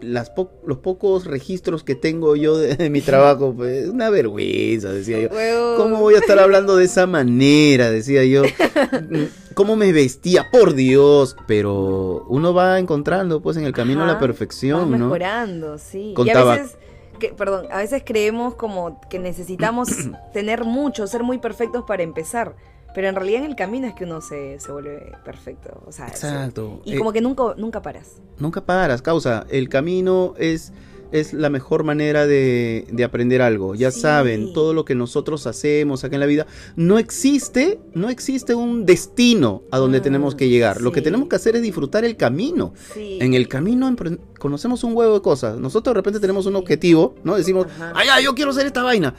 [0.00, 0.32] las
[0.64, 5.28] los pocos registros que tengo yo de, mi trabajo, pues una vergüenza, decía yo.
[5.76, 7.90] ¿Cómo voy a estar hablando de esa manera?
[7.90, 8.42] Decía yo.
[9.54, 10.50] ¿Cómo me vestía?
[10.50, 11.37] Por Dios.
[11.46, 14.98] Pero uno va encontrando, pues, en el camino a la perfección, ¿no?
[15.06, 16.14] mejorando, sí.
[16.16, 16.76] Y a veces,
[17.18, 19.88] que, perdón, a veces creemos como que necesitamos
[20.32, 22.54] tener mucho, ser muy perfectos para empezar.
[22.96, 25.82] Pero en realidad en el camino es que uno se, se vuelve perfecto.
[25.87, 26.80] O sea, Exacto.
[26.87, 28.22] y como eh, que nunca, nunca paras.
[28.38, 29.44] Nunca paras, causa.
[29.50, 30.72] El camino es,
[31.12, 33.74] es la mejor manera de, de aprender algo.
[33.74, 38.54] Ya saben, todo lo que nosotros hacemos acá en la vida, no existe, no existe
[38.54, 40.80] un destino a donde tenemos que llegar.
[40.80, 42.72] Lo que tenemos que hacer es disfrutar el camino.
[42.96, 43.94] En el camino
[44.38, 45.59] conocemos un huevo de cosas.
[45.59, 47.37] Nosotros de repente tenemos un objetivo, ¿no?
[47.37, 49.14] Decimos, ay, yo quiero hacer esta vaina.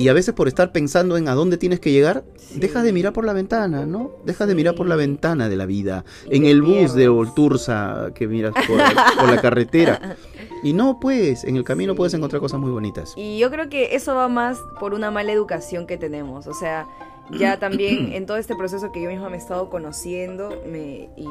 [0.00, 3.12] Y a veces por estar pensando en a dónde tienes que llegar, dejas de mirar
[3.12, 4.12] por la ventana, ¿no?
[4.24, 8.26] Dejas de mirar por la ventana de la vida, en el bus de Olturza que
[8.26, 10.16] miras por, la carretera.
[10.62, 13.14] Y no, pues, en el camino puedes encontrar cosas muy bonitas.
[13.16, 16.46] Y yo creo que eso va más por una mala educación que tenemos.
[16.46, 16.86] O sea,
[17.30, 21.26] ya también en todo este proceso que yo misma me he estado conociendo me, y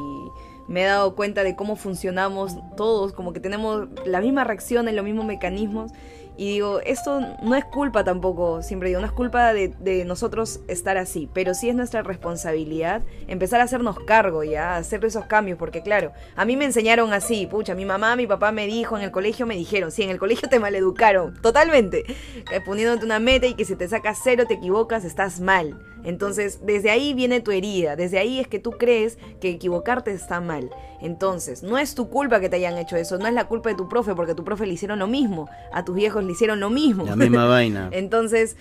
[0.70, 5.04] me he dado cuenta de cómo funcionamos todos, como que tenemos la misma reacción, los
[5.04, 5.90] mismos mecanismos.
[6.36, 10.96] Y digo, esto no es culpa tampoco, siempre digo, no es culpa de, nosotros estar
[10.96, 15.82] así, pero sí es nuestra responsabilidad empezar a hacernos cargo ya, hacer esos cambios, porque
[15.82, 19.10] claro, a mí me enseñaron así, pucha, mi mamá, mi papá me dijo, en el
[19.10, 23.54] colegio me dijeron, sí, en el colegio te maleducaron, totalmente, eh, poniéndote una meta y
[23.54, 25.78] que si te sacas cero te equivocas, estás mal.
[26.04, 30.40] Entonces, desde ahí viene tu herida, desde ahí es que tú crees que equivocarte está
[30.40, 30.59] mal.
[31.00, 33.76] Entonces, no es tu culpa que te hayan hecho eso, no es la culpa de
[33.76, 36.60] tu profe, porque a tu profe le hicieron lo mismo, a tus viejos le hicieron
[36.60, 37.04] lo mismo.
[37.04, 37.88] La misma vaina.
[37.92, 38.56] Entonces,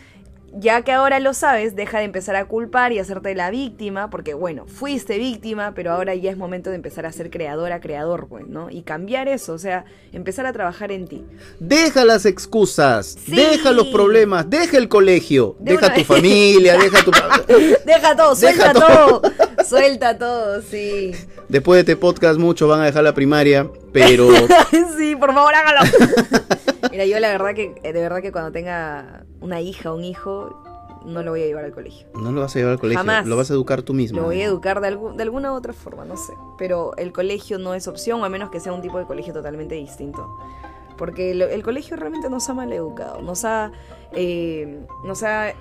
[0.57, 4.33] ya que ahora lo sabes, deja de empezar a culpar y hacerte la víctima, porque
[4.33, 8.47] bueno, fuiste víctima, pero ahora ya es momento de empezar a ser creadora, creador, pues,
[8.47, 8.69] ¿no?
[8.69, 11.23] Y cambiar eso, o sea, empezar a trabajar en ti.
[11.59, 17.11] Deja las excusas, deja los problemas, deja el colegio, deja tu familia, deja tu...
[17.85, 19.21] deja todo, suelta todo.
[19.67, 21.11] suelta todo, sí.
[21.47, 24.29] Después de este podcast muchos van a dejar la primaria, pero...
[24.97, 25.81] sí, por favor hágalo.
[27.09, 30.63] Yo la verdad que, de verdad que cuando tenga una hija o un hijo,
[31.05, 32.07] no lo voy a llevar al colegio.
[32.13, 33.25] No lo vas a llevar al colegio, Jamás.
[33.25, 34.19] lo vas a educar tú mismo.
[34.19, 36.33] Lo voy a educar de, de alguna u otra forma, no sé.
[36.57, 39.75] Pero el colegio no es opción, a menos que sea un tipo de colegio totalmente
[39.75, 40.27] distinto.
[40.97, 43.71] Porque el, colegio realmente nos ha mal educado, nos ha,
[44.13, 45.53] eh, nos ha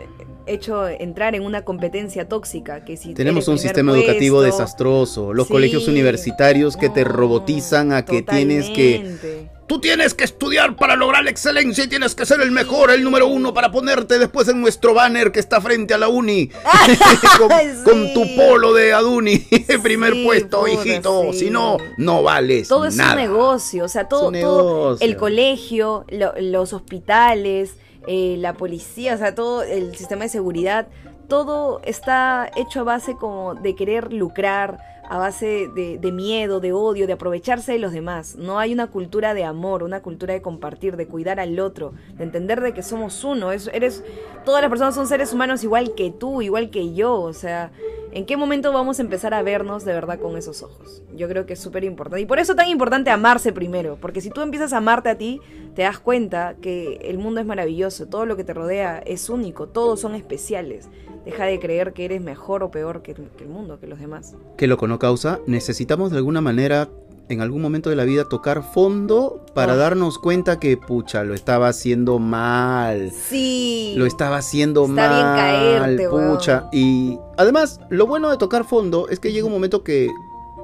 [0.47, 2.85] hecho entrar en una competencia tóxica.
[2.85, 8.23] que si Tenemos un sistema educativo desastroso, los colegios universitarios que te robotizan a que
[8.23, 12.51] tienes que Tú tienes que estudiar para lograr la excelencia y tienes que ser el
[12.51, 16.09] mejor, el número uno, para ponerte después en nuestro banner que está frente a la
[16.09, 16.49] uni.
[17.85, 19.37] con, tu polo de Aduni.
[19.83, 21.35] primer puesto, hijito.
[21.35, 22.67] Si no, no vales.
[22.69, 23.85] Todo es un negocio.
[23.85, 27.75] O sea, todo, el colegio, los hospitales,
[28.11, 30.89] eh, la policía, o sea, todo el sistema de seguridad.
[31.29, 34.79] Todo está hecho a base como de querer lucrar
[35.11, 38.37] a base de, miedo, de odio, de aprovecharse de los demás.
[38.37, 42.25] No hay una cultura de amor, una cultura de compartir, de cuidar al otro, de
[42.25, 43.53] entender de que somos uno.
[43.53, 44.03] eres,
[44.47, 47.21] todas las personas son seres humanos igual que tú, igual que yo.
[47.21, 47.73] O sea,
[48.13, 51.03] ¿en qué momento vamos a empezar a vernos de verdad con esos ojos?
[51.15, 52.23] Yo creo que es súper importante.
[52.23, 55.19] Y por eso es tan importante amarse primero, porque si tú empiezas a amarte a
[55.19, 55.41] ti,
[55.75, 59.69] te das cuenta que el mundo es maravilloso, todo lo que te rodea es único,
[59.69, 60.89] todos son especiales.
[61.25, 64.35] Deja de creer que eres mejor o peor que, el mundo, que los demás.
[64.57, 66.89] Que lo no causa, necesitamos de alguna manera
[67.29, 69.77] en algún momento de la vida tocar fondo para Oh.
[69.77, 73.11] darnos cuenta que, pucha, lo estaba haciendo mal.
[73.13, 73.95] Sí.
[73.97, 76.37] Lo estaba haciendo Está bien mal, caerte, weón.
[76.37, 76.69] pucha.
[76.73, 80.09] Y además, lo bueno de tocar fondo es que llega un momento que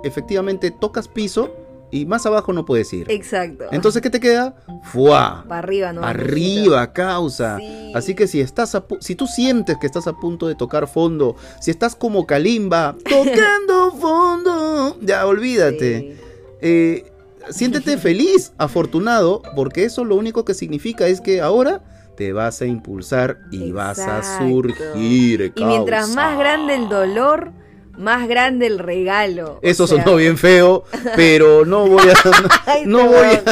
[0.03, 1.51] efectivamente tocas piso
[1.91, 3.09] y más abajo no puedes ir.
[3.11, 3.67] Exacto.
[3.71, 4.57] Entonces, ¿qué te queda?
[4.83, 5.45] ¡Fua!
[5.49, 6.03] para arriba, ¿no?
[6.03, 7.59] Arriba, causa.
[7.59, 7.93] Sí.
[7.95, 11.37] Así que si estás a si tú sientes que estás a punto de tocar fondo,
[11.61, 16.01] si estás como Kalimba, tocando fondo, ya olvídate.
[16.01, 16.21] Sí.
[16.67, 17.13] Eh,
[17.51, 21.83] siéntete feliz, afortunado, porque eso lo único que significa es que ahora
[22.17, 25.53] te vas a impulsar y vas a surgir.
[25.55, 27.53] Y mientras más grande el dolor,
[27.97, 29.53] más grande el regalo.
[29.55, 30.85] O Eso sea, sonó bien feo,
[31.17, 32.15] pero no voy a,
[32.67, 33.43] Ay, no, voy a,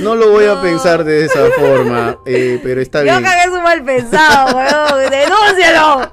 [0.00, 3.22] no lo voy a pensar de esa forma, eh, pero está Yo bien.
[3.22, 5.10] cagué su mal pensado, weón.
[5.10, 6.12] ¡Denúncialo!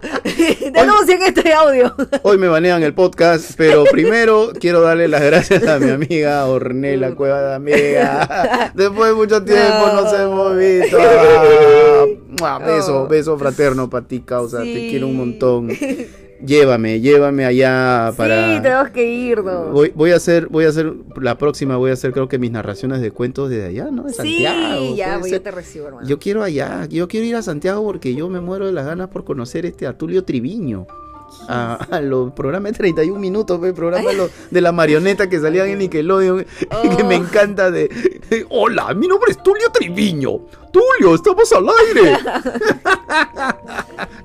[0.73, 1.95] ¡Denuncien este audio!
[2.23, 7.13] Hoy me banean el podcast, pero primero quiero darle las gracias a mi amiga Ornella
[7.15, 8.71] Cueva de Amiga.
[8.73, 10.01] Después de mucho tiempo No.
[10.01, 10.97] nos hemos visto.
[12.43, 14.59] Ah, beso, beso fraterno para ti, causa.
[14.61, 15.69] Te quiero un montón.
[16.43, 18.55] Llévame, llévame allá para.
[18.55, 19.71] Sí, tenemos que irnos.
[19.71, 22.51] Voy, voy a hacer, voy a hacer, la próxima voy a hacer creo que mis
[22.51, 24.03] narraciones de cuentos desde allá, ¿no?
[24.03, 24.79] De Santiago.
[24.79, 26.07] sí, ya, puede pues yo te recibo, hermano.
[26.07, 29.07] Yo quiero allá, yo quiero ir a Santiago porque yo me muero de las ganas
[29.09, 30.87] por conocer este a Tulio Triviño.
[31.49, 34.11] A, a los programas de 31 minutos, el programa
[34.51, 36.45] de, la marioneta que salían en Nickelodeon,
[36.97, 37.23] que me Oh.
[37.23, 37.87] encanta de,
[38.29, 40.41] de, Hola, mi nombre es Tulio Triviño.
[40.71, 42.17] Tulio, estamos al aire.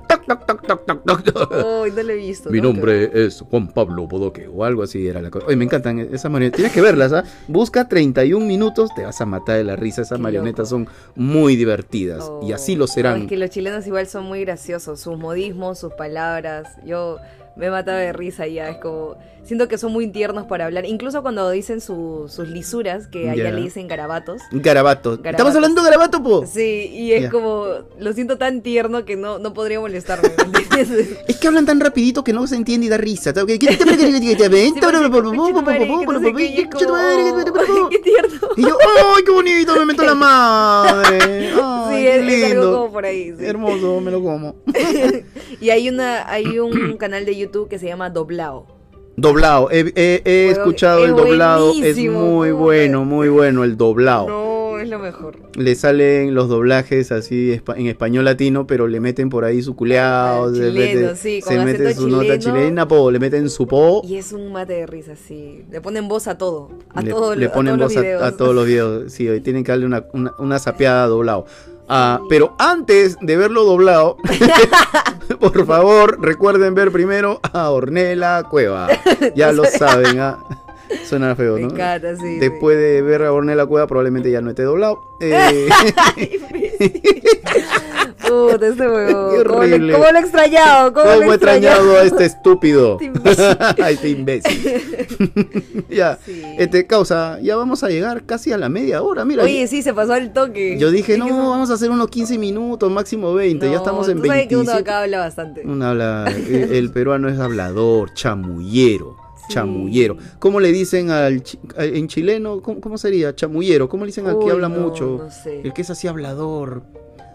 [0.07, 2.49] Toc, toc, toc, no lo he visto.
[2.49, 5.45] Mi que nombre es Juan Pablo Bodoque o algo así era la cosa.
[5.47, 6.57] Oye, me encantan esas marionetas.
[6.57, 7.23] Tienes que verlas, ¿ah?
[7.47, 10.01] Busca 31 minutos, te vas a matar de la risa.
[10.01, 10.85] Esas Qué marionetas loco.
[10.85, 13.21] son muy divertidas Oh, y así lo no, serán.
[13.23, 16.67] es que los chilenos igual son muy graciosos, sus modismos, sus palabras.
[16.85, 17.17] Yo
[17.55, 19.15] me he matado de risa ya, es como...
[19.43, 23.45] Siento que son muy tiernos para hablar, incluso cuando dicen su- sus lisuras, que allá
[23.45, 23.51] Ya.
[23.51, 24.39] le dicen garabatos.
[24.51, 25.13] Garabato.
[25.15, 25.55] ¿Estamos Garabatos.
[25.55, 26.45] hablando de garabato, po?
[26.45, 27.65] Sí, y es como...
[27.99, 30.29] Lo siento tan tierno que no, no podría molestarme.
[31.27, 33.33] Es que hablan tan rapidito que no se entiende y da risa.
[33.33, 33.57] ¿sabes?
[33.59, 38.47] Sí, parece, "Concha tu madre, que no sé qué", y es como, "Oh, qué tierno.
[38.57, 38.77] Y yo,
[39.15, 39.75] ¡ay, qué bonito!
[39.75, 41.51] Me meto la madre.
[41.61, 42.73] Ay, Sí, es, es algo lindo.
[42.81, 43.33] como por ahí.
[43.37, 43.45] sí.
[43.45, 44.55] Hermoso, me lo como.
[45.59, 48.65] y hay una hay un canal de YouTube que se llama Doblao.
[49.17, 49.69] Doblado.
[49.71, 51.73] He, he- he Huevón, escuchado es el doblado.
[51.83, 54.27] Es muy bueno, muy bueno el doblado.
[54.27, 54.50] No,
[54.81, 55.35] es lo mejor.
[55.55, 60.53] Le salen los doblajes así en español latino, pero le meten por ahí su culeado.
[60.53, 62.57] Se chileno, mete- sí, con se mete su nota chileno.
[62.59, 64.01] chilena, po, le meten su po.
[64.03, 65.63] Y es un mate de risa, sí.
[65.71, 66.69] Le ponen voz a todo.
[66.93, 68.23] A, le, todo, le a ponen todos voz los a, videos.
[68.23, 69.11] a todos los videos.
[69.13, 71.45] Sí, hoy tienen que darle una, una, una sapeada doblado.
[71.93, 74.15] Ah, pero antes de verlo doblado,
[75.39, 78.87] por favor, recuerden ver primero a Ornella Cueva.
[79.35, 80.37] Ya lo saben, ah.
[81.07, 81.69] Suena feo, Me ¿no?
[81.69, 82.37] encanta, sí.
[82.39, 85.01] Después de ver a Ornella Cueva, probablemente ya no esté doblado.
[85.19, 85.67] Eh,
[86.17, 86.39] sí.
[88.27, 89.31] Puta, ese huevo.
[89.37, 89.93] Qué ¿Cómo, le- horrible.
[89.93, 90.93] cómo lo he extrañado?
[90.93, 92.97] ¿Cómo, lo ¿Cómo he extrañado a este estúpido?
[93.01, 93.83] Este imbécil.
[93.83, 95.85] a este imbécil.
[95.89, 96.41] ya, Sí.
[96.57, 99.25] este causa, ya vamos a llegar casi a la media hora.
[99.25, 100.77] Mira, Oye, sí, se pasó el toque.
[100.79, 103.65] yo dije, no, son- vamos a hacer unos 15 minutos, máximo 20.
[103.65, 104.71] ya No, estamos en tú sabes que 27.
[104.71, 105.61] uno acá habla bastante.
[105.65, 109.17] Uno habla, el, el peruano es hablador, chamullero.
[109.47, 109.53] Sí.
[109.53, 110.17] Chamullero.
[110.39, 112.61] ¿Cómo le dicen al chi- a- en chileno?
[112.61, 113.35] ¿Cómo, cómo sería?
[113.35, 113.89] Chamullero.
[113.89, 115.17] ¿Cómo le dicen al que Uy, habla no, mucho?
[115.23, 115.61] no sé.
[115.61, 116.83] El que es así hablador.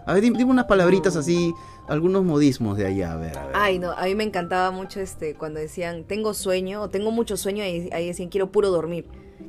[0.05, 1.19] A ver, dime, dime unas palabritas No.
[1.19, 1.53] así,
[1.89, 3.55] algunos modismos de allá, a ver, a ver.
[3.55, 7.35] Ay, no, a mí me encantaba mucho este cuando decían, tengo sueño o tengo mucho
[7.35, 9.05] sueño, ahí, ahí decían, quiero puro dormir,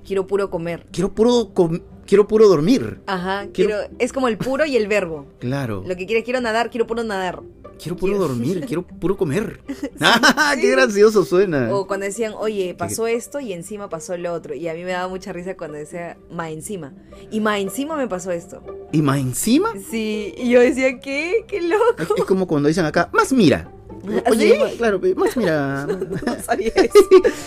[0.07, 0.87] quiero puro comer.
[0.92, 3.01] Quiero puro, com- quiero puro dormir.
[3.07, 5.27] Ajá, Quiero- quiero, es como el puro y el verbo.
[5.38, 5.83] Claro.
[5.87, 7.42] Lo que quieres, quiero nadar, quiero puro nadar.
[7.81, 9.61] Quiero puro quiero- dormir, quiero puro comer.
[10.01, 11.72] ¡Ah, ¡Qué gracioso suena!
[11.72, 14.55] O cuando decían, oye, pasó esto y encima pasó lo otro.
[14.55, 16.92] Y a mí me daba mucha risa cuando decía, ma encima.
[17.31, 18.62] Y ma encima me pasó esto.
[18.90, 19.72] ¿Y más encima?
[19.90, 21.44] Sí, y yo decía, ¿qué?
[21.46, 22.14] ¡Qué Es, loco!
[22.16, 23.70] es como cuando dicen acá, más mira.
[24.30, 24.76] Oye, ¿Sí?
[24.78, 25.87] claro, más mira.
[26.26, 26.92] No sabía eso.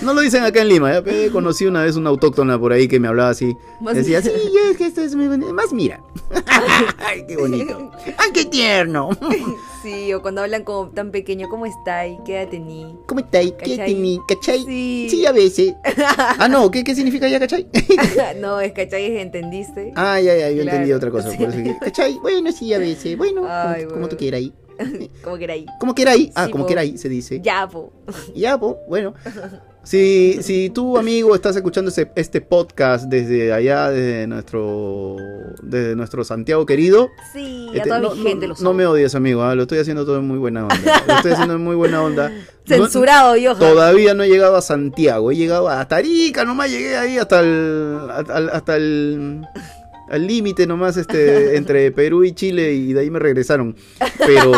[0.01, 2.99] No lo dicen acá en Lima, pe, conocí una vez una autóctona por ahí que
[2.99, 3.55] me hablaba así.
[3.93, 4.33] Decía, mira.
[4.39, 5.53] sí, es que esto es muy bonito.
[5.53, 6.01] Más mira.
[6.99, 7.91] Ay, qué bonito.
[8.17, 9.09] Ay, qué tierno.
[9.81, 12.05] Sí, o cuando hablan como tan pequeño, ¿cómo está?
[12.07, 12.95] ¿Y qué edad tení?
[13.07, 13.51] ¿Cómo está ahí?
[13.51, 13.93] ¿Qué ¿Cachai?
[13.93, 14.19] tení?
[14.27, 14.63] ¿Cachai?
[14.63, 15.07] Sí.
[15.09, 15.73] Sí, a veces.
[16.37, 17.67] Ah, no, ¿qué, qué significa ya, cachai?
[18.39, 19.91] no, es cachai, es entendiste.
[19.95, 21.31] Ah, ya, ya, yo Claro, entendí otra cosa.
[21.31, 21.37] sí.
[21.37, 22.19] por eso que- ¿Cachai?
[22.21, 23.17] Bueno, sí, a veces.
[23.17, 24.53] Bueno, Ay, como, como tú quieras ahí.
[25.23, 25.65] Como que era ahí.
[25.79, 26.31] Como quiera ahí.
[26.35, 27.39] Ah, Sí, como ahí se dice.
[27.41, 27.91] Ya, po.
[28.35, 29.13] Ya, po, bueno.
[29.83, 35.17] Si, si tú, amigo, estás escuchando este, este podcast desde allá, desde nuestro,
[35.63, 37.09] desde nuestro Santiago querido.
[37.33, 39.55] Sí, a este, toda no, mi gente no, no me odies, amigo, ¿ah?
[39.55, 41.03] lo estoy haciendo todo en muy buena onda.
[41.07, 42.31] Lo estoy haciendo en muy buena onda.
[42.67, 43.55] Censurado, yo.
[43.55, 48.07] Todavía no he llegado a Santiago, he llegado a Tarica, nomás llegué ahí hasta el,
[48.51, 49.41] hasta el
[50.11, 53.75] al límite nomás este entre Perú y Chile y de ahí me regresaron.
[54.19, 54.51] Pero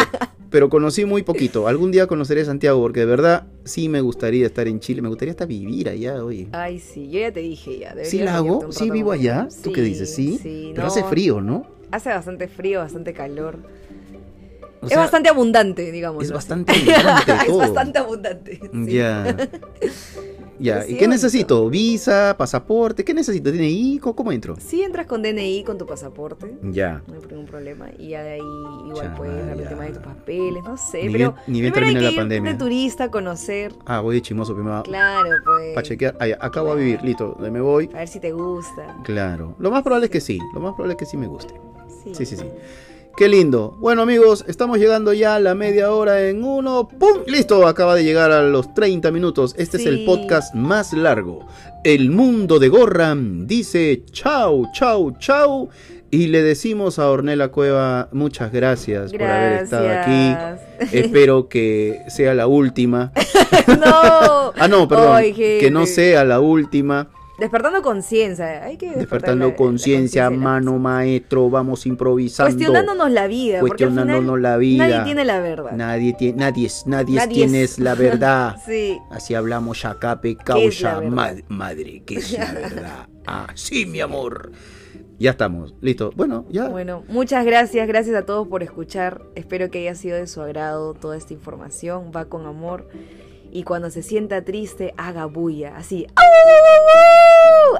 [0.50, 1.68] pero conocí muy poquito.
[1.68, 5.32] Algún día conoceré Santiago porque de verdad sí me gustaría estar en Chile, me gustaría
[5.32, 6.48] hasta vivir allá, oye.
[6.52, 7.96] Ay, sí, yo ya te dije ya.
[8.04, 8.72] ¿Sí la hago?
[8.72, 9.48] ¿Sí vivo allá?
[9.63, 10.13] ¿Tú qué dices?
[10.13, 10.39] Sí.
[10.42, 11.66] sí pero hace frío, ¿no?
[11.89, 13.58] Hace bastante frío, bastante calor.
[14.88, 16.24] es bastante abundante, digamos.
[16.24, 17.32] Es bastante abundante.
[17.48, 18.60] es bastante abundante.
[18.74, 19.36] Ya.
[20.60, 21.70] Ya, ¿y qué necesito?
[21.70, 23.04] ¿Visa, pasaporte?
[23.04, 23.52] ¿Qué necesito?
[23.52, 24.00] ¿DNI?
[24.00, 24.56] ¿Cómo, entro?
[24.60, 26.58] Sí, entras con DNI, con tu pasaporte.
[26.63, 27.02] Ya.
[27.08, 27.88] No hay ningún problema.
[27.98, 28.42] Y ya de ahí
[28.88, 31.04] igual puedes dar el tema de tus papeles, no sé.
[31.04, 32.52] Ni pero bien, ni bien termina la pandemia.
[32.54, 33.74] de turista, conocer.
[33.86, 34.84] Ah, voy de chimoso primero.
[34.84, 35.74] Claro, pues.
[35.74, 36.18] Para chequear.
[36.20, 37.89] Ah, acá voy a vivir, listo, me voy.
[37.94, 38.98] A ver si te gusta.
[39.04, 39.56] Claro.
[39.60, 40.39] Lo más probable es que sí.
[40.54, 41.54] Lo más probable es que sí me guste.
[42.04, 42.38] Sí, sí, sí.
[42.38, 42.46] sí.
[43.15, 43.78] Qué lindo.
[43.80, 46.88] Bueno amigos, estamos llegando ya a la media hora en uno.
[46.88, 47.19] ¡Pum!
[47.28, 49.54] Listo, acaba de llegar a los 30 minutos.
[49.60, 51.45] Este es el podcast más largo.
[51.84, 55.69] El mundo de Gorram dice chau, chau, chau.
[56.10, 60.36] Y le decimos a Ornella Cueva muchas gracias, por haber estado aquí.
[60.91, 63.12] Espero que sea la última.
[63.67, 64.54] no.
[64.58, 65.21] ah, no, perdón.
[65.36, 67.10] que no sea la última.
[67.43, 72.56] Despertando conciencia, hay que despertando conciencia, mano maestro, vamos improvisando.
[72.56, 74.88] Cuestionándonos la vida, cuestionándonos la vida.
[74.88, 75.73] Nadie tiene la verdad.
[75.73, 78.56] Nadie tiene, nadie, nadie, tiene la verdad.
[78.65, 78.97] sí.
[79.12, 83.08] Así hablamos yacape, causa, madre, que es la verdad.
[83.27, 84.51] Ah, sí, mi amor.
[85.19, 86.12] Ya estamos, listo.
[86.15, 86.69] Bueno, ya.
[86.69, 89.21] Bueno, muchas gracias, gracias a todos por escuchar.
[89.36, 92.12] Espero que haya sido de su agrado toda esta información.
[92.15, 92.88] Va con amor
[93.51, 96.08] y cuando se sienta triste, haga bulla, así.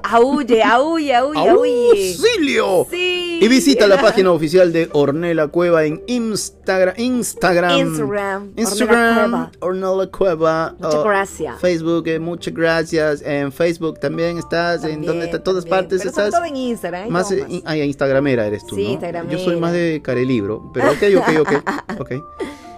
[0.04, 2.12] Aulle, aulle, aulle, aulle.
[2.12, 2.88] ¡Auxilio!
[2.90, 3.40] Sí.
[3.42, 6.94] Y visita la página oficial de Ornella Cueva en Instagram.
[6.98, 7.78] Instagram.
[7.78, 8.54] Instagram.
[8.56, 9.52] Instagram.
[9.60, 10.76] Ornella Cueva.
[10.80, 11.60] Muchas oh, gracias.
[11.60, 13.22] Facebook, eh, muchas gracias.
[13.22, 14.84] En Facebook también estás.
[14.84, 16.32] en donde está, todas partes pero estás.
[16.32, 17.10] todo en Instagram.
[17.10, 18.90] Más, in, ah, Instagramera eres tú, sí, ¿no?
[18.92, 19.38] Instagramera.
[19.38, 20.72] Yo soy más de carelibro.
[20.74, 22.00] Pero ok, ok, ok.
[22.00, 22.12] ok.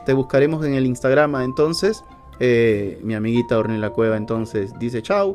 [0.06, 2.04] Te buscaremos en el Instagram entonces.
[2.39, 5.34] Eh, mi amiguita Ornella Cueva entonces dice chao.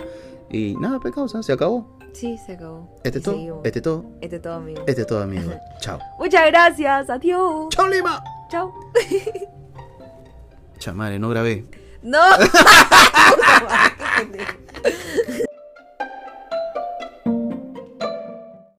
[0.51, 1.97] Y nada, pecados, se acabó.
[2.13, 2.89] Sí, se acabó.
[3.05, 3.61] Este todo.
[3.65, 4.05] Este todo.
[4.21, 4.83] Este todo, amigo.
[4.87, 5.53] Este todo, amigo.
[5.81, 5.99] chao.
[6.19, 7.09] Muchas gracias.
[7.09, 7.69] Adiós.
[7.71, 8.23] Chao, Lima.
[8.51, 8.75] Chao.
[10.79, 11.65] Chamare, no grabé.
[12.03, 12.19] No.